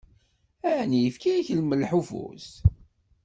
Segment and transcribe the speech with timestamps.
[0.79, 2.47] Ɛni yefka-yak lmelḥ ufus?